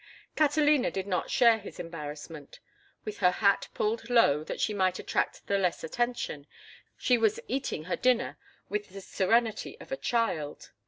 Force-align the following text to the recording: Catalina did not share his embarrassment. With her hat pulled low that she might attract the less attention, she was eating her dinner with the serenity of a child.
Catalina 0.35 0.89
did 0.89 1.05
not 1.05 1.29
share 1.29 1.59
his 1.59 1.79
embarrassment. 1.79 2.59
With 3.05 3.19
her 3.19 3.29
hat 3.29 3.67
pulled 3.75 4.09
low 4.09 4.43
that 4.43 4.59
she 4.59 4.73
might 4.73 4.97
attract 4.97 5.45
the 5.45 5.59
less 5.59 5.83
attention, 5.83 6.47
she 6.97 7.19
was 7.19 7.39
eating 7.47 7.83
her 7.83 7.95
dinner 7.95 8.39
with 8.67 8.89
the 8.89 9.01
serenity 9.01 9.79
of 9.79 9.91
a 9.91 9.97
child. 9.97 10.71